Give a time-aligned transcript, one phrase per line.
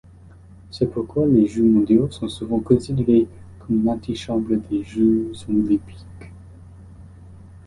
[0.71, 3.27] C'est pourquoi les Jeux mondiaux sont souvent considérés
[3.59, 5.95] comme l'antichambre des Jeux olympiques.